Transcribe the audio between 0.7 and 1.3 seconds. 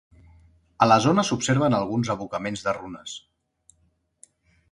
A la zona